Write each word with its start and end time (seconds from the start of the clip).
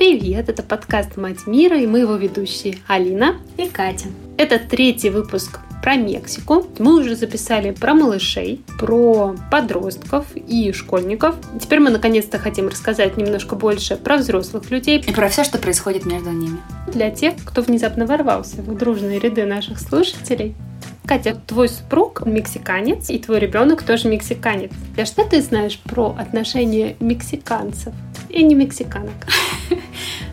Привет, 0.00 0.48
это 0.48 0.62
подкаст 0.62 1.18
«Мать 1.18 1.46
мира» 1.46 1.78
и 1.78 1.86
мы 1.86 1.98
его 1.98 2.14
ведущие 2.14 2.78
Алина 2.86 3.36
и 3.58 3.68
Катя. 3.68 4.06
Это 4.38 4.58
третий 4.58 5.10
выпуск 5.10 5.58
про 5.82 5.96
Мексику. 5.96 6.66
Мы 6.78 6.98
уже 6.98 7.14
записали 7.16 7.72
про 7.72 7.92
малышей, 7.92 8.64
про 8.78 9.36
подростков 9.50 10.24
и 10.34 10.72
школьников. 10.72 11.34
Теперь 11.60 11.80
мы 11.80 11.90
наконец-то 11.90 12.38
хотим 12.38 12.68
рассказать 12.68 13.18
немножко 13.18 13.56
больше 13.56 13.98
про 13.98 14.16
взрослых 14.16 14.70
людей. 14.70 15.04
И 15.06 15.12
про 15.12 15.28
все, 15.28 15.44
что 15.44 15.58
происходит 15.58 16.06
между 16.06 16.30
ними. 16.30 16.60
Для 16.90 17.10
тех, 17.10 17.34
кто 17.44 17.60
внезапно 17.60 18.06
ворвался 18.06 18.62
в 18.62 18.74
дружные 18.74 19.18
ряды 19.18 19.44
наших 19.44 19.78
слушателей. 19.78 20.54
Катя, 21.04 21.38
твой 21.46 21.68
супруг 21.68 22.24
мексиканец, 22.24 23.10
и 23.10 23.18
твой 23.18 23.38
ребенок 23.38 23.82
тоже 23.82 24.08
мексиканец. 24.08 24.70
А 24.96 25.04
что 25.04 25.24
ты 25.28 25.42
знаешь 25.42 25.78
про 25.78 26.16
отношения 26.18 26.96
мексиканцев 27.00 27.92
и 28.30 28.42
не 28.42 28.54
мексиканок? 28.54 29.26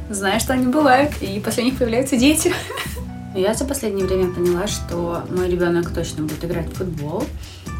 Знаю, 0.10 0.40
что 0.40 0.54
они 0.54 0.68
бывают, 0.68 1.12
и 1.22 1.40
после 1.40 1.64
них 1.64 1.78
появляются 1.78 2.16
дети. 2.18 2.54
Я 3.36 3.54
за 3.54 3.66
последнее 3.66 4.06
время 4.06 4.34
поняла, 4.34 4.68
что 4.68 5.24
мой 5.30 5.50
ребенок 5.50 5.94
точно 5.94 6.24
будет 6.24 6.44
играть 6.44 6.70
в 6.70 6.76
футбол. 6.76 7.24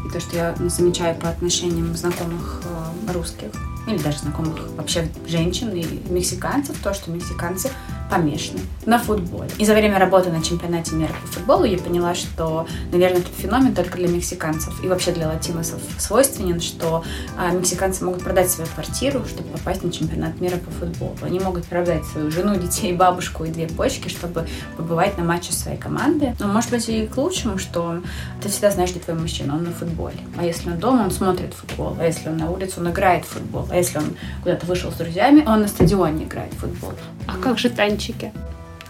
И 0.06 0.12
то, 0.12 0.20
что 0.20 0.36
я 0.36 0.54
замечаю 0.68 1.16
по 1.16 1.28
отношениям 1.28 1.96
знакомых 1.96 2.62
э, 2.64 3.12
русских, 3.12 3.48
или 3.88 3.98
даже 3.98 4.18
знакомых 4.18 4.68
вообще 4.76 5.08
женщин 5.26 5.70
и 5.70 5.84
мексиканцев, 6.08 6.78
то, 6.80 6.94
что 6.94 7.10
мексиканцы 7.10 7.70
помешаны 8.10 8.60
на 8.86 8.98
футболе. 8.98 9.50
И 9.58 9.64
за 9.64 9.74
время 9.74 9.98
работы 9.98 10.30
на 10.30 10.42
чемпионате 10.42 10.94
мира 10.94 11.12
по 11.22 11.28
футболу 11.28 11.64
я 11.64 11.78
поняла, 11.78 12.14
что, 12.14 12.66
наверное, 12.90 13.20
этот 13.20 13.34
феномен 13.34 13.74
только 13.74 13.98
для 13.98 14.08
мексиканцев 14.08 14.82
и 14.82 14.88
вообще 14.88 15.12
для 15.12 15.28
латиносов 15.28 15.80
свойственен, 15.98 16.60
что 16.60 17.04
а, 17.36 17.50
мексиканцы 17.50 18.04
могут 18.04 18.22
продать 18.22 18.50
свою 18.50 18.68
квартиру, 18.70 19.24
чтобы 19.28 19.48
попасть 19.48 19.82
на 19.82 19.92
чемпионат 19.92 20.40
мира 20.40 20.56
по 20.56 20.70
футболу. 20.70 21.16
Они 21.22 21.38
могут 21.38 21.66
продать 21.66 22.04
свою 22.06 22.30
жену, 22.30 22.56
детей, 22.56 22.92
бабушку 22.92 23.44
и 23.44 23.50
две 23.50 23.66
почки, 23.66 24.08
чтобы 24.08 24.46
побывать 24.76 25.18
на 25.18 25.24
матче 25.24 25.52
своей 25.52 25.78
команды. 25.78 26.34
Но, 26.38 26.48
может 26.48 26.70
быть, 26.70 26.88
и 26.88 27.06
к 27.06 27.16
лучшему, 27.16 27.58
что 27.58 28.00
ты 28.42 28.48
всегда 28.48 28.70
знаешь, 28.70 28.90
что 28.90 29.00
твой 29.00 29.18
мужчина, 29.18 29.54
он 29.54 29.64
на 29.64 29.72
футболе. 29.72 30.18
А 30.38 30.44
если 30.44 30.70
он 30.70 30.78
дома, 30.78 31.02
он 31.02 31.10
смотрит 31.10 31.52
футбол. 31.54 31.96
А 32.00 32.06
если 32.06 32.28
он 32.28 32.36
на 32.38 32.50
улице, 32.50 32.80
он 32.80 32.90
играет 32.90 33.24
в 33.24 33.28
футбол. 33.28 33.66
А 33.70 33.76
если 33.76 33.98
он 33.98 34.16
куда-то 34.42 34.66
вышел 34.66 34.90
с 34.90 34.94
друзьями, 34.94 35.44
он 35.46 35.60
на 35.60 35.68
стадионе 35.68 36.24
играет 36.24 36.52
в 36.54 36.58
футбол. 36.58 36.92
А 37.26 37.36
как 37.36 37.58
же 37.58 37.68
танчики? 37.98 38.32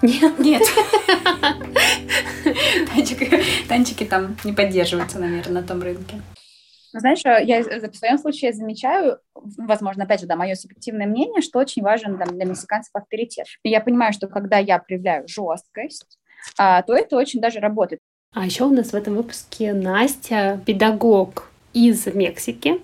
Нет. 0.02 0.38
Нет. 0.38 0.62
танчики, 2.94 3.42
танчики 3.68 4.04
там 4.04 4.36
не 4.44 4.52
поддерживаются, 4.52 5.18
наверное, 5.18 5.62
на 5.62 5.66
том 5.66 5.82
рынке. 5.82 6.20
Знаешь, 6.92 7.20
я 7.24 7.62
в 7.62 7.96
своем 7.96 8.18
случае 8.18 8.52
замечаю, 8.52 9.18
возможно, 9.34 10.04
опять 10.04 10.20
же, 10.20 10.26
да, 10.26 10.36
мое 10.36 10.54
субъективное 10.54 11.06
мнение, 11.06 11.42
что 11.42 11.58
очень 11.58 11.82
важен 11.82 12.18
там, 12.18 12.28
для 12.28 12.44
мексиканцев 12.44 12.94
авторитет. 12.94 13.46
И 13.62 13.70
я 13.70 13.80
понимаю, 13.80 14.12
что 14.12 14.26
когда 14.26 14.58
я 14.58 14.78
проявляю 14.78 15.26
жесткость, 15.26 16.18
а, 16.56 16.82
то 16.82 16.94
это 16.94 17.16
очень 17.16 17.40
даже 17.40 17.58
работает. 17.60 18.00
А 18.34 18.44
еще 18.44 18.64
у 18.64 18.70
нас 18.70 18.92
в 18.92 18.94
этом 18.94 19.16
выпуске 19.16 19.72
Настя, 19.72 20.60
педагог 20.66 21.50
из 21.72 22.06
Мексики, 22.06 22.80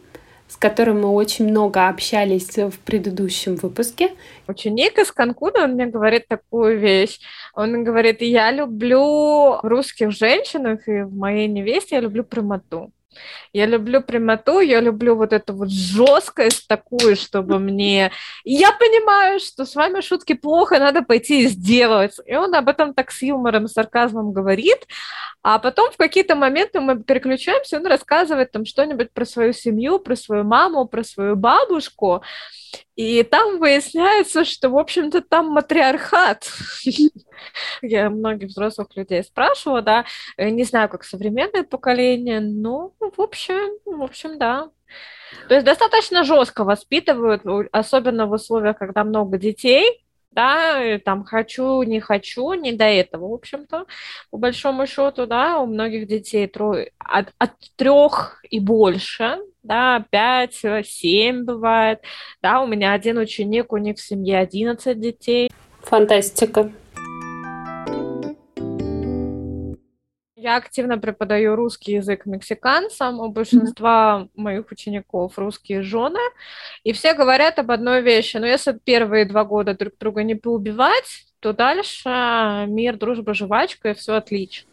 с 0.55 0.57
которым 0.57 1.01
мы 1.01 1.09
очень 1.09 1.49
много 1.49 1.89
общались 1.89 2.57
в 2.57 2.79
предыдущем 2.85 3.57
выпуске. 3.57 4.13
Ученик 4.47 4.97
из 5.01 5.11
Канкуна, 5.11 5.65
он 5.65 5.73
мне 5.73 5.87
говорит 5.87 6.29
такую 6.29 6.79
вещь. 6.79 7.19
Он 7.55 7.83
говорит, 7.83 8.23
я 8.23 8.53
люблю 8.53 9.59
русских 9.65 10.13
женщин, 10.13 10.79
и 10.87 11.03
в 11.03 11.13
моей 11.13 11.49
невесте 11.49 11.97
я 11.97 12.01
люблю 12.01 12.23
прямоту. 12.23 12.93
Я 13.53 13.67
люблю 13.67 14.01
прямоту, 14.01 14.61
я 14.61 14.81
люблю 14.81 15.17
вот 15.17 15.33
эту 15.33 15.55
вот 15.55 15.71
жесткость 15.71 16.69
такую, 16.69 17.17
чтобы 17.17 17.59
мне... 17.59 18.13
Я 18.45 18.71
понимаю, 18.73 19.41
что 19.41 19.65
с 19.65 19.75
вами 19.75 20.03
шутки 20.03 20.35
плохо, 20.35 20.79
надо 20.79 21.03
пойти 21.03 21.43
и 21.43 21.49
сделать. 21.49 22.15
И 22.27 22.37
он 22.37 22.55
об 22.55 22.69
этом 22.69 22.95
так 22.95 23.11
с 23.11 23.23
юмором, 23.23 23.67
сарказмом 23.67 24.33
говорит, 24.33 24.87
а 25.45 25.59
потом 25.59 25.93
в 25.93 25.99
какие-то 25.99 26.37
моменты 26.37 26.81
мы 26.81 27.03
переключаемся, 27.03 27.77
он 27.77 27.87
рассказывает 27.87 28.51
там 28.51 28.65
что-нибудь 28.65 29.13
про 29.13 29.27
свою 29.27 29.53
семью, 29.53 29.99
про 29.99 30.17
свою 30.17 30.43
маму, 30.43 30.89
про 30.89 31.05
свою 31.05 31.37
бабушку, 31.37 32.23
и 32.97 33.23
там 33.25 33.59
выясняется, 33.59 34.47
что, 34.47 34.71
в 34.71 34.79
общем-то, 34.79 35.21
там 35.21 35.49
матриархат. 35.51 36.49
Я 37.83 38.09
многих 38.09 38.49
взрослых 38.49 38.89
людей 38.97 39.23
спрашивала, 39.23 39.83
да, 39.83 40.07
э, 40.39 40.49
не 40.49 40.65
знаю, 40.65 40.89
как 40.89 41.05
современное 41.05 41.63
поколение, 41.63 42.41
но, 42.41 42.95
в 42.99 43.21
общем, 43.21 43.79
в 43.85 44.03
общем, 44.03 44.39
да. 44.39 44.71
То 45.49 45.55
есть 45.55 45.67
достаточно 45.67 46.25
жестко 46.25 46.65
воспитывают, 46.65 47.43
особенно 47.71 48.27
в 48.27 48.33
условиях, 48.33 48.79
когда 48.79 49.05
много 49.05 49.37
детей, 49.37 50.04
да, 50.35 50.99
там 51.05 51.25
хочу, 51.25 51.83
не 51.83 52.01
хочу, 52.01 52.53
не 52.55 52.73
до 52.73 52.85
этого, 52.85 53.29
в 53.29 53.35
общем-то, 53.35 53.87
по 54.31 54.39
большому 54.39 54.87
счету, 54.87 55.27
да, 55.27 55.59
у 55.61 55.67
многих 55.67 56.07
детей 56.07 56.47
трое, 56.47 56.91
от, 56.99 57.33
от 57.39 57.53
трех 57.77 58.41
и 58.51 58.61
больше, 58.61 59.39
да, 59.63 60.05
5, 60.11 60.87
7 60.87 61.45
бывает, 61.45 62.01
да, 62.43 62.61
у 62.61 62.67
меня 62.67 62.93
один 62.93 63.19
ученик, 63.19 63.73
у 63.73 63.77
них 63.79 63.97
в 63.97 64.03
семье 64.03 64.39
11 64.39 65.01
детей. 65.01 65.51
Фантастика. 65.83 66.71
Я 70.45 70.57
активно 70.57 70.99
преподаю 70.99 71.57
русский 71.57 71.93
язык 71.93 72.27
мексиканцам, 72.27 73.19
у 73.19 73.31
большинства 73.31 74.25
mm-hmm. 74.25 74.31
моих 74.43 74.71
учеников 74.71 75.39
русские 75.39 75.81
жены, 75.81 76.21
и 76.83 76.93
все 76.93 77.15
говорят 77.15 77.59
об 77.59 77.71
одной 77.71 78.03
вещи, 78.03 78.37
но 78.37 78.47
если 78.47 78.79
первые 78.85 79.25
два 79.25 79.45
года 79.45 79.73
друг 79.73 79.95
друга 79.99 80.23
не 80.23 80.35
поубивать, 80.35 81.25
то 81.41 81.55
дальше 81.55 82.67
мир, 82.69 82.99
дружба, 82.99 83.33
жвачка, 83.33 83.93
и 83.93 83.95
все 83.95 84.17
отлично. 84.17 84.69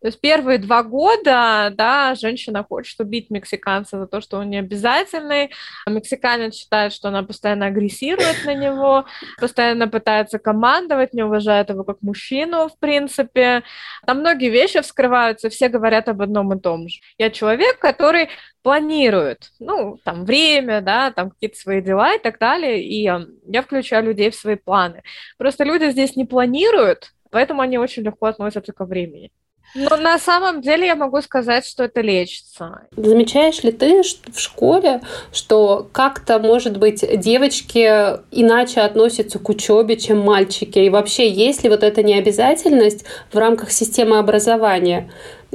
То 0.00 0.08
есть 0.08 0.20
первые 0.20 0.58
два 0.58 0.82
года, 0.82 1.72
да, 1.74 2.14
женщина 2.14 2.64
хочет 2.64 2.98
убить 3.00 3.30
мексиканца 3.30 3.98
за 3.98 4.06
то, 4.06 4.20
что 4.20 4.38
он 4.38 4.50
не 4.50 4.58
обязательный. 4.58 5.50
Мексиканец 5.86 6.54
считает, 6.54 6.92
что 6.92 7.08
она 7.08 7.22
постоянно 7.22 7.66
агрессирует 7.66 8.44
на 8.44 8.54
него, 8.54 9.06
постоянно 9.38 9.88
пытается 9.88 10.38
командовать, 10.38 11.14
не 11.14 11.22
уважает 11.22 11.70
его 11.70 11.84
как 11.84 12.02
мужчину, 12.02 12.68
в 12.68 12.78
принципе. 12.78 13.62
Там 14.06 14.20
многие 14.20 14.50
вещи 14.50 14.80
вскрываются, 14.80 15.50
все 15.50 15.68
говорят 15.68 16.08
об 16.08 16.22
одном 16.22 16.52
и 16.52 16.60
том 16.60 16.88
же. 16.88 17.00
Я 17.18 17.30
человек, 17.30 17.78
который 17.78 18.28
планирует, 18.62 19.50
ну, 19.58 19.98
там, 20.04 20.24
время, 20.24 20.80
да, 20.80 21.10
там, 21.10 21.30
какие-то 21.30 21.58
свои 21.58 21.82
дела 21.82 22.14
и 22.14 22.18
так 22.18 22.38
далее, 22.38 22.82
и 22.82 23.08
э, 23.08 23.26
я 23.48 23.62
включаю 23.62 24.04
людей 24.04 24.30
в 24.30 24.36
свои 24.36 24.56
планы. 24.56 25.02
Просто 25.36 25.64
люди 25.64 25.90
здесь 25.90 26.16
не 26.16 26.24
планируют, 26.24 27.12
поэтому 27.30 27.60
они 27.60 27.78
очень 27.78 28.04
легко 28.04 28.26
относятся 28.26 28.72
ко 28.72 28.84
времени. 28.84 29.30
Но 29.74 29.96
на 29.96 30.18
самом 30.18 30.60
деле 30.60 30.86
я 30.86 30.96
могу 30.96 31.22
сказать, 31.22 31.66
что 31.66 31.84
это 31.84 32.00
лечится. 32.02 32.82
Замечаешь 32.96 33.62
ли 33.62 33.72
ты 33.72 34.02
в 34.02 34.38
школе, 34.38 35.00
что 35.32 35.88
как-то, 35.92 36.38
может 36.38 36.76
быть, 36.76 37.04
девочки 37.18 38.18
иначе 38.30 38.80
относятся 38.80 39.38
к 39.38 39.48
учебе, 39.48 39.96
чем 39.96 40.20
мальчики? 40.20 40.78
И 40.78 40.90
вообще, 40.90 41.28
есть 41.28 41.64
ли 41.64 41.70
вот 41.70 41.82
эта 41.82 42.02
необязательность 42.02 43.04
в 43.32 43.38
рамках 43.38 43.70
системы 43.70 44.18
образования? 44.18 45.10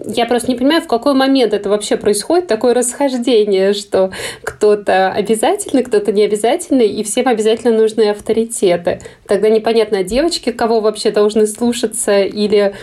Я 0.06 0.26
просто 0.28 0.52
не 0.52 0.58
понимаю, 0.58 0.82
в 0.82 0.88
какой 0.88 1.16
момент 1.16 1.54
это 1.54 1.70
вообще 1.70 1.98
происходит, 1.98 2.48
такое 2.48 2.76
расхождение, 2.76 3.74
что 3.74 4.12
кто-то 4.44 5.12
обязательный, 5.12 5.84
кто-то 5.84 6.12
не 6.12 6.24
обязательный, 6.24 6.88
и 6.88 7.04
всем 7.04 7.28
обязательно 7.28 7.76
нужны 7.76 8.10
авторитеты. 8.10 9.02
Тогда 9.28 9.50
непонятно, 9.50 10.04
девочки 10.04 10.52
кого 10.52 10.82
вообще 10.82 11.10
должны 11.10 11.48
слушаться, 11.48 12.22
или 12.22 12.76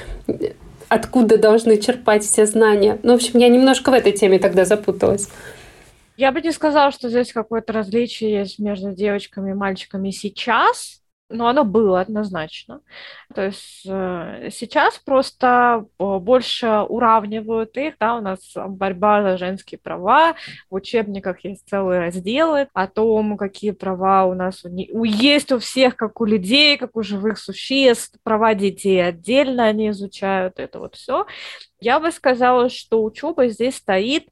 откуда 0.94 1.38
должны 1.38 1.78
черпать 1.78 2.24
все 2.24 2.46
знания. 2.46 2.98
Ну, 3.02 3.12
в 3.12 3.16
общем, 3.16 3.38
я 3.38 3.48
немножко 3.48 3.90
в 3.90 3.94
этой 3.94 4.12
теме 4.12 4.38
тогда 4.38 4.64
запуталась. 4.64 5.28
Я 6.16 6.30
бы 6.30 6.40
не 6.40 6.52
сказала, 6.52 6.92
что 6.92 7.08
здесь 7.08 7.32
какое-то 7.32 7.72
различие 7.72 8.32
есть 8.32 8.58
между 8.58 8.92
девочками 8.92 9.50
и 9.50 9.54
мальчиками 9.54 10.10
сейчас 10.10 11.00
но 11.34 11.48
оно 11.48 11.64
было 11.64 12.00
однозначно. 12.00 12.80
То 13.34 13.42
есть 13.46 13.82
э, 13.86 14.48
сейчас 14.50 14.98
просто 14.98 15.86
э, 15.98 16.18
больше 16.18 16.68
уравнивают 16.88 17.76
их, 17.76 17.94
да, 17.98 18.16
у 18.16 18.20
нас 18.20 18.40
борьба 18.54 19.22
за 19.22 19.36
женские 19.36 19.78
права, 19.78 20.34
в 20.70 20.74
учебниках 20.76 21.44
есть 21.44 21.68
целые 21.68 22.00
разделы 22.00 22.68
о 22.72 22.86
том, 22.86 23.36
какие 23.36 23.72
права 23.72 24.24
у 24.24 24.34
нас 24.34 24.64
у, 24.64 25.04
есть 25.04 25.52
у 25.52 25.58
всех, 25.58 25.96
как 25.96 26.20
у 26.20 26.24
людей, 26.24 26.76
как 26.76 26.96
у 26.96 27.02
живых 27.02 27.38
существ, 27.38 28.18
права 28.22 28.54
детей 28.54 29.04
отдельно 29.04 29.64
они 29.64 29.90
изучают, 29.90 30.58
это 30.58 30.78
вот 30.78 30.94
все. 30.94 31.26
Я 31.80 32.00
бы 32.00 32.10
сказала, 32.12 32.70
что 32.70 33.02
учеба 33.02 33.48
здесь 33.48 33.76
стоит 33.76 34.28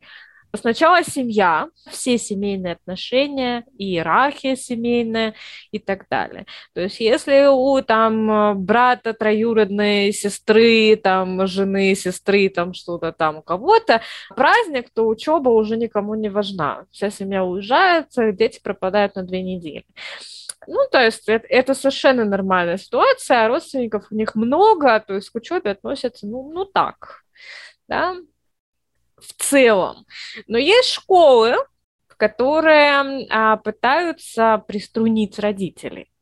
Сначала 0.54 1.02
семья, 1.02 1.68
все 1.90 2.18
семейные 2.18 2.74
отношения, 2.74 3.64
иерархия 3.78 4.54
семейная 4.54 5.34
и 5.70 5.78
так 5.78 6.06
далее. 6.10 6.44
То 6.74 6.82
есть 6.82 7.00
если 7.00 7.46
у 7.46 7.80
там 7.80 8.62
брата, 8.64 9.14
троюродной 9.14 10.12
сестры, 10.12 10.96
там 10.96 11.46
жены, 11.46 11.94
сестры, 11.94 12.50
там 12.50 12.74
что-то 12.74 13.12
там 13.12 13.38
у 13.38 13.42
кого-то, 13.42 14.02
праздник, 14.36 14.90
то 14.92 15.08
учеба 15.08 15.48
уже 15.48 15.78
никому 15.78 16.14
не 16.14 16.28
важна. 16.28 16.84
Вся 16.90 17.10
семья 17.10 17.44
уезжает, 17.44 18.08
дети 18.16 18.60
пропадают 18.62 19.16
на 19.16 19.22
две 19.22 19.42
недели. 19.42 19.86
Ну, 20.66 20.80
то 20.90 21.02
есть 21.02 21.28
это, 21.28 21.46
это 21.48 21.74
совершенно 21.74 22.24
нормальная 22.24 22.76
ситуация, 22.76 23.48
родственников 23.48 24.06
у 24.10 24.14
них 24.14 24.34
много, 24.34 25.00
то 25.00 25.14
есть 25.14 25.30
к 25.30 25.34
учебе 25.34 25.70
относятся, 25.70 26.26
ну, 26.26 26.52
ну 26.52 26.64
так, 26.64 27.24
да, 27.88 28.16
в 29.22 29.32
целом. 29.42 30.06
Но 30.46 30.58
есть 30.58 30.90
школы, 30.90 31.56
которые 32.16 33.26
а, 33.30 33.56
пытаются 33.56 34.62
приструнить 34.66 35.38
родителей. 35.38 36.12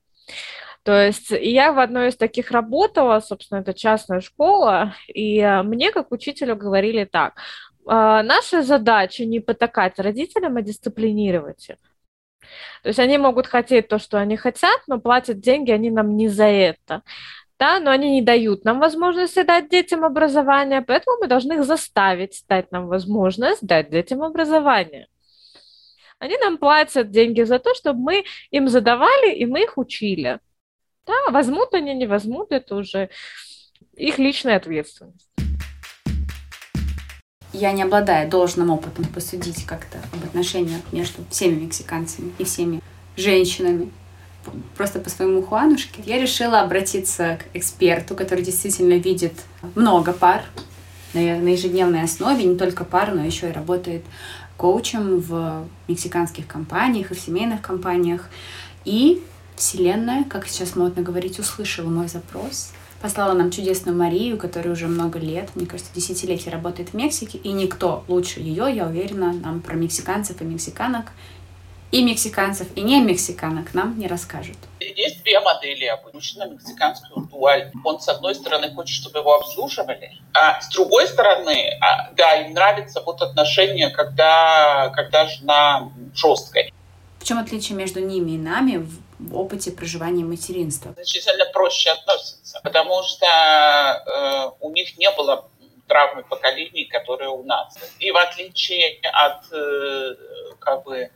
То 0.82 0.98
есть 0.98 1.30
я 1.30 1.72
в 1.72 1.78
одной 1.78 2.08
из 2.08 2.16
таких 2.16 2.50
работала, 2.50 3.20
собственно, 3.20 3.60
это 3.60 3.74
частная 3.74 4.20
школа, 4.20 4.94
и 5.08 5.42
мне 5.62 5.92
как 5.92 6.10
учителю 6.10 6.56
говорили 6.56 7.04
так, 7.04 7.34
а, 7.86 8.22
наша 8.22 8.62
задача 8.62 9.24
не 9.24 9.40
потакать 9.40 9.98
родителям, 9.98 10.56
а 10.56 10.62
дисциплинировать 10.62 11.68
их. 11.68 11.76
То 12.82 12.88
есть 12.88 12.98
они 12.98 13.18
могут 13.18 13.46
хотеть 13.46 13.88
то, 13.88 13.98
что 13.98 14.18
они 14.18 14.36
хотят, 14.36 14.80
но 14.86 14.98
платят 14.98 15.40
деньги 15.40 15.70
они 15.70 15.90
нам 15.90 16.16
не 16.16 16.28
за 16.28 16.46
это. 16.46 17.02
Да, 17.60 17.78
но 17.78 17.90
они 17.90 18.12
не 18.12 18.22
дают 18.22 18.64
нам 18.64 18.80
возможности 18.80 19.42
дать 19.42 19.68
детям 19.68 20.02
образование, 20.02 20.80
поэтому 20.80 21.18
мы 21.20 21.26
должны 21.26 21.52
их 21.52 21.64
заставить 21.64 22.42
дать 22.48 22.72
нам 22.72 22.86
возможность 22.86 23.66
дать 23.66 23.90
детям 23.90 24.22
образование. 24.22 25.08
Они 26.18 26.38
нам 26.38 26.56
платят 26.56 27.10
деньги 27.10 27.42
за 27.42 27.58
то, 27.58 27.74
чтобы 27.74 28.00
мы 28.00 28.24
им 28.50 28.68
задавали, 28.68 29.34
и 29.34 29.44
мы 29.44 29.64
их 29.64 29.76
учили. 29.76 30.40
Да, 31.06 31.12
возьмут 31.30 31.74
они, 31.74 31.92
не 31.92 32.06
возьмут, 32.06 32.50
это 32.50 32.76
уже 32.76 33.10
их 33.94 34.18
личная 34.18 34.56
ответственность. 34.56 35.28
Я 37.52 37.72
не 37.72 37.82
обладаю 37.82 38.30
должным 38.30 38.70
опытом 38.70 39.04
посудить 39.04 39.66
как-то 39.66 39.98
об 40.14 40.24
отношениях 40.24 40.80
между 40.92 41.26
всеми 41.28 41.64
мексиканцами 41.64 42.32
и 42.38 42.44
всеми 42.44 42.80
женщинами. 43.16 43.92
Просто 44.76 45.00
по 45.00 45.10
своему 45.10 45.42
Хуанушке 45.42 46.02
я 46.06 46.20
решила 46.20 46.60
обратиться 46.60 47.38
к 47.40 47.56
эксперту, 47.56 48.14
который 48.14 48.42
действительно 48.42 48.94
видит 48.94 49.34
много 49.74 50.12
пар 50.12 50.44
на 51.12 51.48
ежедневной 51.48 52.04
основе, 52.04 52.44
не 52.44 52.56
только 52.56 52.84
пар, 52.84 53.12
но 53.14 53.24
еще 53.24 53.50
и 53.50 53.52
работает 53.52 54.02
коучем 54.56 55.18
в 55.18 55.66
мексиканских 55.88 56.46
компаниях 56.46 57.10
и 57.10 57.14
в 57.14 57.20
семейных 57.20 57.62
компаниях. 57.62 58.28
И 58.84 59.22
Вселенная, 59.56 60.24
как 60.24 60.46
сейчас 60.46 60.76
модно 60.76 61.02
говорить, 61.02 61.38
услышала 61.38 61.88
мой 61.88 62.08
запрос, 62.08 62.72
послала 63.00 63.32
нам 63.32 63.50
чудесную 63.50 63.96
Марию, 63.96 64.38
которая 64.38 64.72
уже 64.72 64.86
много 64.86 65.18
лет, 65.18 65.50
мне 65.54 65.66
кажется, 65.66 65.92
десятилетия 65.94 66.50
работает 66.50 66.90
в 66.90 66.94
Мексике, 66.94 67.38
и 67.38 67.52
никто 67.52 68.04
лучше 68.08 68.40
ее, 68.40 68.74
я 68.74 68.86
уверена, 68.86 69.32
нам 69.32 69.60
про 69.60 69.74
мексиканцев 69.74 70.40
и 70.40 70.44
мексиканок, 70.44 71.06
и 71.90 72.02
мексиканцев, 72.02 72.68
и 72.76 72.82
не 72.82 73.00
мексиканок 73.00 73.74
нам 73.74 73.98
не 73.98 74.06
расскажут. 74.06 74.56
Есть 74.78 75.22
две 75.22 75.40
модели 75.40 75.86
обычно 75.86 76.44
мексиканскую 76.46 77.26
дуаль. 77.26 77.70
Он, 77.84 78.00
с 78.00 78.08
одной 78.08 78.34
стороны, 78.34 78.72
хочет, 78.74 78.94
чтобы 78.94 79.18
его 79.20 79.34
обслуживали, 79.34 80.12
а 80.32 80.60
с 80.60 80.68
другой 80.68 81.06
стороны, 81.08 81.78
а, 81.80 82.10
да, 82.12 82.36
им 82.42 82.54
нравится 82.54 83.00
вот 83.00 83.20
отношение, 83.22 83.90
когда, 83.90 84.90
когда 84.94 85.26
жена 85.26 85.90
жесткая. 86.14 86.70
В 87.18 87.24
чем 87.24 87.38
отличие 87.38 87.76
между 87.76 88.00
ними 88.00 88.32
и 88.32 88.38
нами 88.38 88.86
в 89.18 89.36
опыте 89.36 89.72
проживания 89.72 90.24
материнства? 90.24 90.92
Значительно 90.92 91.44
проще 91.52 91.90
относятся, 91.90 92.60
потому 92.62 93.02
что 93.02 93.26
э, 93.26 94.50
у 94.60 94.70
них 94.70 94.96
не 94.96 95.10
было 95.10 95.46
травмы 95.86 96.22
поколений, 96.22 96.84
которые 96.84 97.30
у 97.30 97.42
нас. 97.42 97.76
И 97.98 98.10
в 98.10 98.16
отличие 98.16 99.00
от 99.12 99.52
э, 99.52 100.14
как 100.60 100.84
бы 100.84 101.10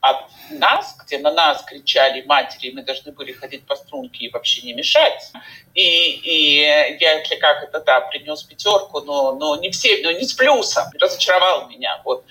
от 0.00 0.16
нас, 0.50 0.96
где 1.04 1.18
на 1.18 1.30
нас 1.30 1.62
кричали 1.64 2.22
матери, 2.22 2.72
мы 2.72 2.82
должны 2.82 3.12
были 3.12 3.32
ходить 3.32 3.66
по 3.66 3.76
струнке 3.76 4.26
и 4.26 4.30
вообще 4.30 4.62
не 4.62 4.72
мешать. 4.72 5.32
И, 5.74 5.82
и 5.82 6.60
я, 6.60 7.18
если 7.18 7.36
как 7.36 7.62
это, 7.62 7.80
да, 7.80 8.00
принес 8.00 8.42
пятерку, 8.42 9.00
но, 9.00 9.32
но 9.32 9.56
не 9.56 9.70
все, 9.70 10.02
но 10.02 10.10
не 10.10 10.24
с 10.24 10.32
плюсом, 10.32 10.84
разочаровал 10.98 11.68
меня. 11.68 12.00
Вот 12.04 12.24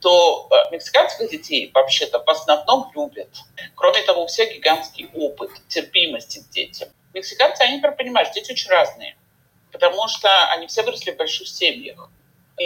то 0.00 0.48
э, 0.50 0.72
мексиканских 0.72 1.30
детей 1.30 1.70
вообще-то 1.72 2.18
в 2.18 2.28
основном 2.28 2.90
любят. 2.94 3.28
Кроме 3.76 4.02
того, 4.02 4.24
у 4.24 4.26
всех 4.26 4.52
гигантский 4.52 5.08
опыт 5.14 5.50
терпимости 5.68 6.40
к 6.40 6.50
детям. 6.50 6.88
Мексиканцы, 7.14 7.62
они 7.62 7.80
понимают, 7.80 8.30
что 8.30 8.40
дети 8.40 8.52
очень 8.52 8.70
разные, 8.70 9.16
потому 9.70 10.08
что 10.08 10.28
они 10.50 10.66
все 10.66 10.82
выросли 10.82 11.12
в 11.12 11.16
больших 11.16 11.46
семьях. 11.46 12.10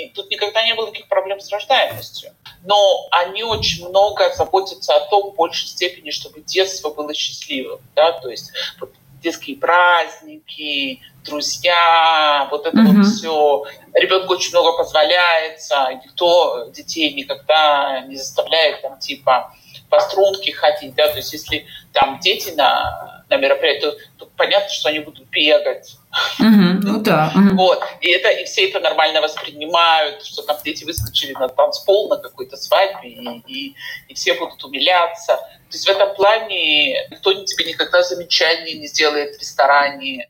И 0.04 0.08
тут 0.10 0.30
никогда 0.30 0.64
не 0.64 0.74
было 0.74 0.86
никаких 0.88 1.08
проблем 1.08 1.40
с 1.40 1.50
рождаемостью. 1.50 2.32
Но 2.64 3.08
они 3.10 3.42
очень 3.42 3.88
много 3.88 4.32
заботятся 4.34 4.96
о 4.96 5.08
том, 5.08 5.32
в 5.32 5.34
большей 5.34 5.68
степени, 5.68 6.10
чтобы 6.10 6.40
детство 6.40 6.90
было 6.90 7.14
счастливым. 7.14 7.80
Да? 7.94 8.12
То 8.12 8.28
есть 8.28 8.52
вот, 8.80 8.92
детские 9.22 9.56
праздники, 9.56 11.00
друзья, 11.24 12.48
вот 12.50 12.66
это 12.66 12.76
mm-hmm. 12.76 12.92
вот 12.92 13.06
все. 13.06 13.64
Ребенку 13.94 14.34
очень 14.34 14.50
много 14.50 14.76
позволяется, 14.76 16.00
никто 16.04 16.68
детей 16.70 17.12
никогда 17.12 18.00
не 18.06 18.16
заставляет 18.16 18.82
там 18.82 18.98
типа 18.98 19.52
по 19.88 20.00
струнке 20.00 20.52
ходить, 20.52 20.94
да, 20.94 21.08
то 21.08 21.16
есть 21.16 21.32
если 21.32 21.66
там 21.92 22.18
дети 22.20 22.50
на, 22.50 23.24
на 23.28 23.36
мероприятии, 23.36 23.80
то, 23.80 23.96
то 24.18 24.30
понятно, 24.36 24.68
что 24.68 24.88
они 24.88 24.98
будут 24.98 25.28
бегать. 25.28 25.96
Mm-hmm. 26.40 26.80
Ну 26.82 27.00
да. 27.00 27.32
Mm-hmm. 27.34 27.54
Вот. 27.54 27.82
И, 28.00 28.10
это, 28.10 28.28
и 28.28 28.44
все 28.44 28.68
это 28.68 28.80
нормально 28.80 29.20
воспринимают, 29.20 30.24
что 30.24 30.42
там 30.42 30.56
дети 30.64 30.84
выскочили 30.84 31.32
на 31.32 31.48
танцпол 31.48 32.08
на 32.08 32.16
какой-то 32.16 32.56
свадьбе, 32.56 33.08
и, 33.08 33.42
и, 33.46 33.74
и 34.08 34.14
все 34.14 34.34
будут 34.34 34.62
умиляться. 34.64 35.36
То 35.36 35.72
есть 35.72 35.86
в 35.86 35.90
этом 35.90 36.14
плане 36.14 37.08
никто 37.10 37.32
тебе 37.44 37.64
никогда 37.64 38.02
замечаний 38.02 38.74
не 38.74 38.86
сделает 38.86 39.36
в 39.36 39.40
ресторане. 39.40 40.28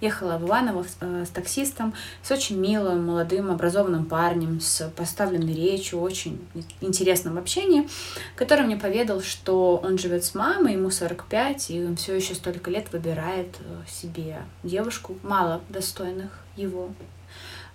Ехала 0.00 0.38
в 0.38 0.46
Иваново 0.46 0.84
э, 1.00 1.24
с 1.26 1.30
таксистом, 1.30 1.94
с 2.22 2.30
очень 2.30 2.58
милым, 2.58 3.06
молодым, 3.06 3.50
образованным 3.50 4.06
парнем, 4.06 4.60
с 4.60 4.90
поставленной 4.96 5.52
речью, 5.54 6.00
очень 6.00 6.40
интересным 6.80 7.38
общением, 7.38 7.88
который 8.36 8.64
мне 8.64 8.76
поведал, 8.76 9.20
что 9.20 9.76
он 9.82 9.98
живет 9.98 10.24
с 10.24 10.34
мамой, 10.34 10.72
ему 10.72 10.90
45, 10.90 11.70
и 11.70 11.84
он 11.84 11.96
все 11.96 12.14
еще 12.14 12.34
столько 12.34 12.70
лет 12.70 12.92
выбирает 12.92 13.56
э, 13.60 13.82
себе 13.88 14.38
девушку, 14.62 15.18
мало 15.22 15.60
достойных 15.68 16.30
его 16.56 16.90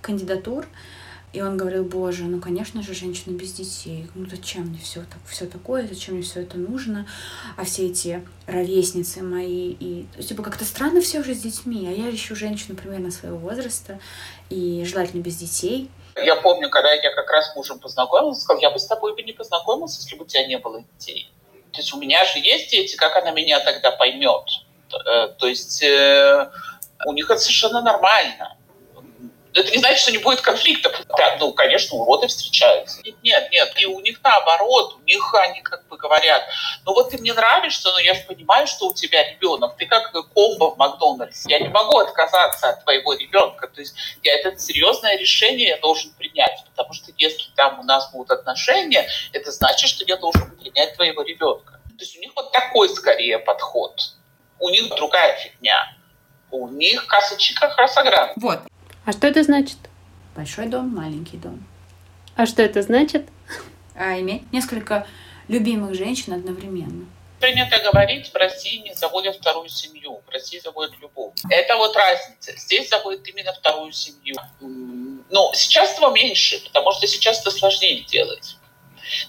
кандидатур. 0.02 0.66
И 1.36 1.42
он 1.42 1.58
говорил, 1.58 1.84
боже, 1.84 2.24
ну, 2.24 2.40
конечно 2.40 2.82
же, 2.82 2.94
женщина 2.94 3.34
без 3.34 3.52
детей. 3.52 4.08
Ну, 4.16 4.26
зачем 4.26 4.68
мне 4.68 4.80
все, 4.80 5.02
так, 5.02 5.20
все 5.28 5.46
такое, 5.46 5.86
зачем 5.86 6.14
мне 6.14 6.24
все 6.24 6.44
это 6.44 6.58
нужно? 6.58 7.06
А 7.58 7.66
все 7.66 7.88
эти 7.88 8.26
ровесницы 8.48 9.22
мои, 9.22 9.72
и, 9.78 10.08
типа, 10.26 10.44
как-то 10.44 10.64
странно 10.64 11.02
все 11.02 11.20
уже 11.20 11.36
с 11.36 11.40
детьми. 11.40 11.90
А 11.90 11.92
я 11.92 12.10
ищу 12.10 12.38
женщину 12.38 12.78
примерно 12.78 13.12
своего 13.12 13.38
возраста, 13.38 14.00
и 14.50 14.86
желательно 14.86 15.22
без 15.22 15.36
детей. 15.36 15.92
Я 16.16 16.38
помню, 16.38 16.70
когда 16.70 16.94
я 16.94 17.14
как 17.14 17.30
раз 17.30 17.52
с 17.52 17.56
мужем 17.58 17.80
познакомился, 17.80 18.40
сказал, 18.40 18.62
я 18.62 18.72
бы 18.72 18.80
с 18.80 18.86
тобой 18.86 19.14
бы 19.14 19.22
не 19.22 19.34
познакомился, 19.34 20.00
если 20.00 20.16
бы 20.16 20.24
у 20.24 20.28
тебя 20.28 20.48
не 20.48 20.58
было 20.58 20.86
детей. 20.98 21.30
То 21.74 21.80
есть 21.80 21.94
у 21.94 22.00
меня 22.00 22.24
же 22.24 22.40
есть 22.40 22.72
дети, 22.72 22.96
как 22.96 23.14
она 23.18 23.32
меня 23.32 23.60
тогда 23.60 23.92
поймет? 23.92 24.46
Э, 25.06 25.28
то 25.38 25.48
есть 25.48 25.84
э, 25.84 26.50
у 27.06 27.12
них 27.12 27.30
это 27.30 27.42
совершенно 27.42 27.82
нормально 27.82 28.56
это 29.56 29.72
не 29.72 29.78
значит, 29.78 30.00
что 30.00 30.12
не 30.12 30.18
будет 30.18 30.42
конфликтов. 30.42 31.02
Да, 31.18 31.38
ну, 31.40 31.54
конечно, 31.54 31.98
уроды 31.98 32.28
встречаются. 32.28 33.02
Нет, 33.24 33.50
нет, 33.52 33.74
и 33.78 33.86
у 33.86 34.00
них 34.02 34.20
наоборот, 34.22 34.98
у 35.00 35.04
них 35.04 35.34
они 35.34 35.62
как 35.62 35.88
бы 35.88 35.98
говорят, 35.98 36.44
ну 36.86 36.94
вот 36.94 37.10
ты 37.10 37.18
мне 37.18 37.34
нравишься, 37.34 37.90
но 37.92 38.00
я 38.00 38.14
же 38.14 38.22
понимаю, 38.22 38.68
что 38.68 38.88
у 38.88 38.94
тебя 38.94 39.28
ребенок, 39.32 39.78
ты 39.78 39.86
как 39.86 40.12
комбо 40.12 40.72
в 40.72 40.78
Макдональдсе, 40.78 41.50
я 41.50 41.60
не 41.60 41.70
могу 41.70 41.98
отказаться 41.98 42.70
от 42.70 42.84
твоего 42.84 43.14
ребенка, 43.14 43.68
то 43.68 43.80
есть 43.80 43.96
я 44.24 44.36
это 44.36 44.58
серьезное 44.60 45.18
решение 45.18 45.78
должен 45.78 46.12
принять, 46.12 46.64
потому 46.66 46.94
что 46.94 47.12
если 47.18 47.50
там 47.56 47.80
у 47.80 47.84
нас 47.84 48.12
будут 48.12 48.32
отношения, 48.32 49.08
это 49.32 49.52
значит, 49.52 49.90
что 49.90 50.04
я 50.06 50.18
должен 50.18 50.52
принять 50.58 50.96
твоего 50.96 51.22
ребенка. 51.22 51.80
То 51.98 52.04
есть 52.04 52.18
у 52.18 52.20
них 52.20 52.32
вот 52.36 52.52
такой 52.52 52.90
скорее 52.90 53.40
подход. 53.40 54.02
У 54.60 54.70
них 54.70 54.90
другая 54.96 55.38
фигня. 55.38 55.96
У 56.52 56.68
них 56.68 57.08
касочка 57.08 57.70
Хасагран. 57.70 58.34
Вот. 58.36 58.60
А 59.06 59.12
что 59.12 59.28
это 59.28 59.44
значит? 59.44 59.78
Большой 60.36 60.66
дом, 60.66 60.90
маленький 60.90 61.38
дом. 61.38 61.64
А 62.36 62.48
что 62.48 62.64
это 62.64 62.82
значит? 62.82 63.28
А 63.94 64.20
иметь 64.20 64.52
несколько 64.52 65.08
любимых 65.48 65.94
женщин 65.94 66.34
одновременно. 66.34 67.06
Принято 67.40 67.78
говорить, 67.84 68.32
в 68.32 68.36
России 68.36 68.78
не 68.78 68.96
заводят 68.96 69.36
вторую 69.36 69.70
семью, 69.70 70.22
в 70.26 70.30
России 70.32 70.60
заводят 70.60 70.96
любовь. 71.00 71.34
Это 71.50 71.78
вот 71.78 71.96
разница. 71.96 72.58
Здесь 72.58 72.90
заводят 72.90 73.28
именно 73.28 73.54
вторую 73.54 73.92
семью. 73.92 74.36
Но 75.30 75.54
сейчас 75.54 75.94
этого 75.94 76.12
меньше, 76.12 76.64
потому 76.64 76.92
что 76.94 77.06
сейчас 77.06 77.42
это 77.42 77.52
сложнее 77.52 78.02
делать. 78.02 78.58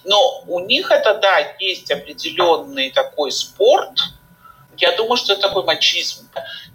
Но 0.03 0.43
у 0.47 0.59
них 0.61 0.89
это, 0.89 1.19
да, 1.19 1.55
есть 1.59 1.91
определенный 1.91 2.89
такой 2.89 3.31
спорт. 3.31 3.99
Я 4.77 4.95
думаю, 4.95 5.17
что 5.17 5.33
это 5.33 5.43
такой 5.43 5.63
мачизм 5.63 6.27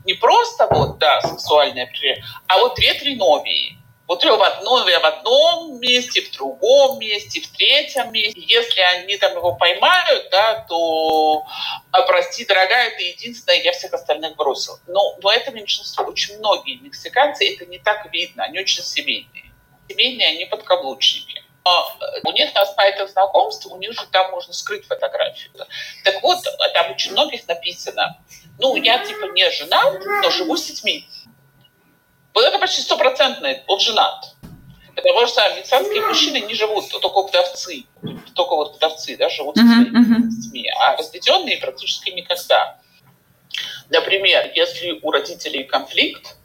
не 0.04 0.14
просто 0.14 0.66
вот, 0.70 0.98
да, 0.98 1.20
сексуальное, 1.20 1.90
а 2.46 2.58
вот 2.58 2.78
ретриновии. 2.78 3.78
Вот 4.08 4.22
в 4.24 4.42
одном, 4.42 4.84
в 4.84 5.06
одном 5.06 5.80
месте, 5.80 6.20
в 6.20 6.32
другом 6.32 6.98
месте, 6.98 7.40
в 7.40 7.48
третьем 7.56 8.12
месте. 8.12 8.40
Если 8.40 8.80
они 8.80 9.16
там 9.16 9.32
его 9.32 9.54
поймают, 9.54 10.28
да, 10.30 10.66
то, 10.68 11.46
а, 11.92 12.02
прости, 12.02 12.44
дорогая, 12.44 12.88
это 12.88 13.02
единственное, 13.02 13.62
я 13.62 13.72
всех 13.72 13.94
остальных 13.94 14.36
бросил. 14.36 14.78
Но, 14.86 15.16
но 15.22 15.32
это 15.32 15.50
меньшинство. 15.52 16.04
Очень 16.04 16.38
многие 16.38 16.78
мексиканцы, 16.82 17.54
это 17.54 17.64
не 17.64 17.78
так 17.78 18.12
видно, 18.12 18.44
они 18.44 18.58
очень 18.58 18.82
семейные. 18.82 19.52
Семейные, 19.88 20.28
они 20.28 20.44
подкаблучники. 20.44 21.41
Но 21.64 21.96
у 22.24 22.32
них 22.32 22.54
на 22.54 22.66
сайтах 22.66 23.10
знакомств, 23.10 23.66
у 23.66 23.76
них 23.76 23.92
же 23.92 24.06
там 24.10 24.30
можно 24.32 24.52
скрыть 24.52 24.86
фотографию. 24.86 25.50
Так 26.04 26.22
вот, 26.22 26.38
там 26.74 26.92
очень 26.92 27.12
многих 27.12 27.46
написано, 27.46 28.18
ну, 28.58 28.76
я 28.76 29.04
типа 29.04 29.26
не 29.26 29.48
жена, 29.50 29.82
но 30.22 30.30
живу 30.30 30.56
с 30.56 30.66
детьми. 30.66 31.06
Вот 32.34 32.44
это 32.44 32.58
почти 32.58 32.82
стопроцентный, 32.82 33.62
он 33.66 33.78
женат. 33.78 34.34
Потому 34.94 35.26
что 35.26 35.42
мексиканские 35.56 36.06
мужчины 36.06 36.40
не 36.40 36.54
живут, 36.54 36.88
только 36.88 37.22
вдовцы. 37.22 37.84
Только 38.34 38.54
вот 38.56 38.76
вдовцы, 38.76 39.16
да, 39.16 39.28
живут 39.28 39.56
со 39.56 39.62
своими 39.62 39.88
uh-huh. 39.88 40.28
детьми. 40.28 40.70
А 40.80 40.96
разведенные 40.96 41.58
практически 41.58 42.10
никогда. 42.10 42.78
Например, 43.88 44.50
если 44.54 44.98
у 45.02 45.10
родителей 45.10 45.64
конфликт, 45.64 46.36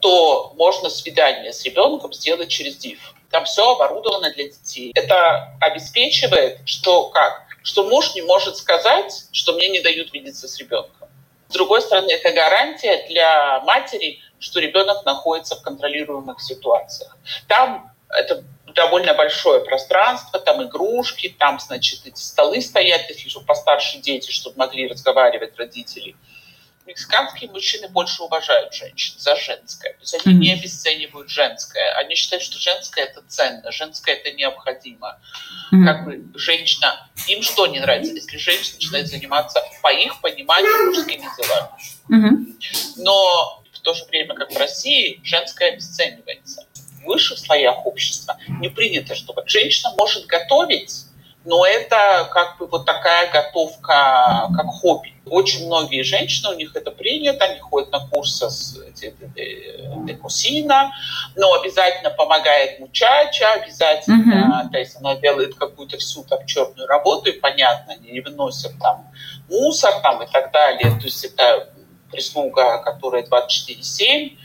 то 0.00 0.52
можно 0.56 0.88
свидание 0.90 1.52
с 1.52 1.64
ребенком 1.64 2.12
сделать 2.12 2.48
через 2.48 2.78
DIV. 2.82 2.98
Там 3.32 3.46
все 3.46 3.72
оборудовано 3.72 4.30
для 4.30 4.44
детей. 4.44 4.92
Это 4.94 5.56
обеспечивает, 5.58 6.58
что 6.66 7.08
как? 7.08 7.46
Что 7.62 7.84
муж 7.84 8.14
не 8.14 8.20
может 8.20 8.58
сказать, 8.58 9.24
что 9.32 9.54
мне 9.54 9.70
не 9.70 9.80
дают 9.80 10.12
видеться 10.12 10.46
с 10.46 10.58
ребенком. 10.58 11.08
С 11.48 11.54
другой 11.54 11.80
стороны, 11.80 12.10
это 12.10 12.30
гарантия 12.30 13.06
для 13.08 13.60
матери, 13.60 14.20
что 14.38 14.60
ребенок 14.60 15.06
находится 15.06 15.56
в 15.56 15.62
контролируемых 15.62 16.42
ситуациях. 16.42 17.16
Там 17.48 17.90
это 18.10 18.44
довольно 18.74 19.14
большое 19.14 19.64
пространство, 19.64 20.38
там 20.38 20.62
игрушки, 20.62 21.34
там, 21.38 21.58
значит, 21.58 22.06
эти 22.06 22.20
столы 22.20 22.60
стоят, 22.60 23.08
если 23.08 23.30
же 23.30 23.40
постарше 23.40 23.98
дети, 23.98 24.30
чтобы 24.30 24.58
могли 24.58 24.88
разговаривать 24.88 25.56
родители. 25.56 26.16
Мексиканские 26.86 27.50
мужчины 27.50 27.88
больше 27.88 28.22
уважают 28.22 28.74
женщин 28.74 29.14
за 29.18 29.36
женское. 29.36 29.92
То 29.92 30.00
есть 30.00 30.14
они 30.14 30.34
mm-hmm. 30.34 30.38
не 30.38 30.52
обесценивают 30.52 31.30
женское. 31.30 31.92
Они 31.94 32.14
считают, 32.14 32.42
что 32.42 32.58
женское 32.58 33.04
это 33.04 33.22
ценно, 33.28 33.70
женское 33.70 34.16
это 34.16 34.32
необходимо. 34.32 35.20
Mm-hmm. 35.72 35.84
Как 35.84 36.04
бы 36.04 36.38
женщина, 36.38 37.08
им 37.28 37.42
что 37.42 37.66
не 37.66 37.80
нравится, 37.80 38.14
если 38.14 38.36
женщина 38.36 38.76
начинает 38.76 39.08
заниматься, 39.08 39.62
по 39.80 39.92
их 39.92 40.20
пониманию, 40.20 40.86
мужскими 40.86 41.26
делами. 41.36 41.68
Mm-hmm. 42.10 43.02
Но 43.04 43.62
то 43.82 43.94
же 43.94 44.04
время, 44.06 44.34
как 44.34 44.52
в 44.52 44.56
России, 44.56 45.20
женское 45.24 45.72
обесценивается. 45.72 46.66
В 47.02 47.06
высших 47.06 47.38
слоях 47.38 47.84
общества 47.84 48.38
не 48.60 48.68
принято, 48.68 49.14
чтобы 49.14 49.42
женщина 49.46 49.92
может 49.98 50.26
готовить, 50.26 51.06
но 51.44 51.66
это 51.66 52.28
как 52.32 52.58
бы 52.58 52.66
вот 52.66 52.86
такая 52.86 53.30
готовка, 53.30 54.48
как 54.54 54.66
хобби. 54.66 55.14
Очень 55.26 55.66
многие 55.66 56.02
женщины, 56.02 56.50
у 56.50 56.54
них 56.54 56.74
это 56.74 56.90
принято, 56.90 57.44
они 57.44 57.58
ходят 57.60 57.90
на 57.90 58.06
курсы 58.06 58.48
с 58.48 58.78
де 58.94 60.14
кусина, 60.14 60.92
но 61.36 61.54
обязательно 61.54 62.10
помогает 62.10 62.80
мучача, 62.80 63.52
обязательно, 63.54 64.64
mm-hmm. 64.64 64.70
то 64.70 64.78
есть 64.78 64.96
она 64.96 65.16
делает 65.16 65.54
какую-то 65.54 65.98
всю 65.98 66.22
там 66.24 66.44
черную 66.46 66.86
работу, 66.86 67.30
и 67.30 67.40
понятно, 67.40 67.94
они 67.94 68.10
не 68.10 68.20
выносят 68.20 68.72
там 68.80 69.10
мусор 69.48 69.92
там 70.02 70.22
и 70.22 70.26
так 70.26 70.52
далее. 70.52 70.90
То 70.98 71.04
есть 71.04 71.24
это 71.24 71.72
прислуга, 72.10 72.78
которая 72.78 73.24
24-7. 73.24 74.36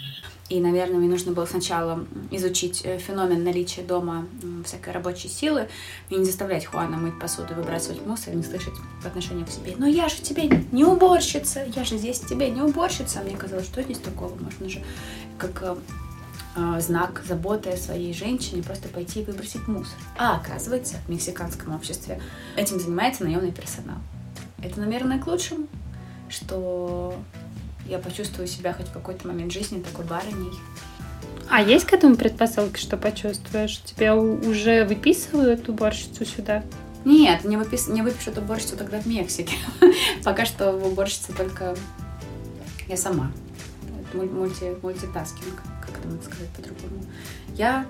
И, 0.50 0.62
наверное, 0.62 0.98
мне 0.98 1.10
нужно 1.10 1.34
было 1.34 1.46
сначала 1.46 2.06
изучить 2.32 2.82
э, 2.86 3.00
феномен 3.00 3.44
наличия 3.44 3.82
дома 3.82 4.26
всякой 4.64 4.94
рабочей 4.94 5.28
силы 5.28 5.68
и 6.10 6.16
не 6.16 6.24
заставлять 6.24 6.66
Хуана 6.66 6.98
мыть 6.98 7.20
посуду 7.20 7.54
выбрасывать 7.54 8.06
мусор, 8.06 8.34
не 8.34 8.44
слышать 8.44 8.74
в 9.02 9.06
отношении 9.06 9.44
к 9.44 9.50
себе. 9.50 9.74
Но 9.78 9.88
я 9.88 10.08
же 10.08 10.22
тебе 10.22 10.50
не 10.72 10.86
уборщица, 10.86 11.66
я 11.76 11.84
же 11.84 11.98
здесь 11.98 12.22
тебе 12.22 12.50
не 12.50 12.62
уборщица. 12.62 13.20
Мне 13.20 13.36
казалось, 13.36 13.66
что 13.66 13.84
здесь 13.84 14.00
такого? 14.00 14.34
Можно 14.36 14.70
же 14.70 14.82
как 15.38 15.62
э, 15.64 15.76
э, 16.56 16.80
знак 16.80 17.24
заботы 17.28 17.72
о 17.72 17.78
своей 17.78 18.14
женщине 18.14 18.64
просто 18.64 18.88
пойти 18.88 19.22
и 19.22 19.26
выбросить 19.26 19.68
мусор. 19.68 19.98
А 20.18 20.38
оказывается, 20.38 20.96
в 21.08 21.10
мексиканском 21.10 21.76
обществе 21.76 22.22
этим 22.56 22.80
занимается 22.80 23.26
наемный 23.26 23.52
персонал. 23.52 23.98
Это, 24.64 24.80
наверное, 24.80 25.20
к 25.20 25.28
лучшему, 25.28 25.68
что 26.30 27.16
я 27.88 28.00
почувствую 28.00 28.48
себя 28.48 28.74
хоть 28.74 28.88
в 28.88 28.92
какой-то 28.92 29.28
момент 29.28 29.52
жизни 29.52 29.82
такой 29.82 30.06
барыней. 30.06 30.54
А 31.50 31.62
есть 31.62 31.86
к 31.86 31.94
этому 31.94 32.16
предпосылки, 32.16 32.78
что 32.78 32.98
почувствуешь? 32.98 33.78
Тебя 33.84 34.16
уже 34.16 34.84
выписывают 34.84 35.70
уборщицу 35.70 36.26
сюда? 36.26 36.64
Нет, 37.06 37.46
не, 37.46 37.56
выпис... 37.56 37.88
не 37.88 38.02
выпишут 38.02 38.38
уборщицу 38.38 38.76
тогда 38.76 39.00
в 39.00 39.06
Мексике. 39.06 39.56
Пока 40.24 40.46
что 40.46 40.74
в 40.74 40.86
уборщице 40.86 41.32
только 41.34 41.76
я 42.88 42.98
сама. 42.98 43.32
Multi... 44.14 44.76
Multitasking, 44.82 45.62
как 45.82 45.98
это 45.98 46.08
можно 46.08 46.24
сказать 46.24 46.50
по-другому. 46.50 47.06
Я 47.56 47.86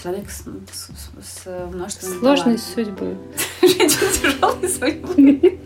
человек 0.00 0.28
с, 0.30 0.44
с, 0.72 1.44
с 1.44 1.66
множеством 1.72 2.18
Сложность 2.18 2.74
судьбы. 2.74 3.16
Женщина 3.62 4.10
тяжелой 4.12 4.68
судьбы. 4.68 5.60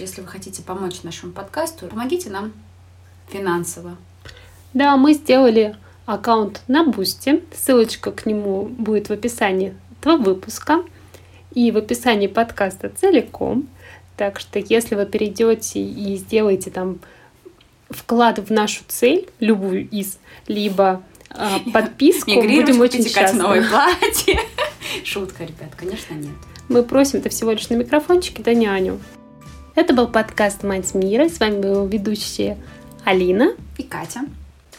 Если 0.00 0.22
вы 0.22 0.28
хотите 0.28 0.62
помочь 0.62 1.02
нашему 1.02 1.32
подкасту, 1.32 1.86
помогите 1.86 2.30
нам 2.30 2.54
финансово. 3.28 3.98
Да, 4.72 4.96
мы 4.96 5.12
сделали 5.12 5.76
аккаунт 6.06 6.62
на 6.68 6.84
Boosty. 6.84 7.44
Ссылочка 7.54 8.10
к 8.10 8.24
нему 8.24 8.64
будет 8.64 9.10
в 9.10 9.12
описании 9.12 9.76
этого 10.00 10.16
выпуска 10.16 10.82
и 11.52 11.70
в 11.70 11.76
описании 11.76 12.28
подкаста 12.28 12.88
целиком. 12.88 13.68
Так 14.16 14.40
что 14.40 14.58
если 14.58 14.94
вы 14.94 15.04
перейдете 15.04 15.82
и 15.82 16.16
сделаете 16.16 16.70
там 16.70 17.00
вклад 17.90 18.38
в 18.38 18.50
нашу 18.50 18.84
цель, 18.88 19.28
любую 19.38 19.86
из, 19.90 20.18
либо 20.46 21.02
э, 21.28 21.58
подписку, 21.74 22.30
будем 22.36 22.80
очень 22.80 23.04
счастливы. 23.06 23.42
новое 23.42 23.68
платье. 24.00 24.40
Шутка, 25.04 25.44
ребят, 25.44 25.74
конечно, 25.76 26.14
нет. 26.14 26.32
Мы 26.70 26.84
просим 26.84 27.18
это 27.18 27.28
всего 27.28 27.50
лишь 27.50 27.68
на 27.68 27.74
микрофончике, 27.74 28.42
да 28.42 28.54
няню. 28.54 28.98
Это 29.74 29.94
был 29.94 30.08
подкаст 30.08 30.64
«Мать 30.64 30.94
мира». 30.94 31.28
С 31.28 31.38
вами 31.38 31.60
был 31.60 31.86
ведущие 31.86 32.58
Алина 33.04 33.52
и 33.78 33.82
Катя. 33.82 34.22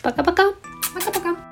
Пока-пока. 0.02 0.52
Пока-пока. 0.94 1.51